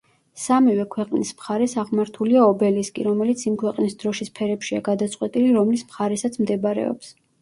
[0.43, 7.15] სამივე ქვეყნის მხარეს აღმართულია ობელისკი, რომელიც იმ ქვეყნის დროშის ფერებშია გადაწყვეტილი, რომლის მხარესაც მდებარეობს.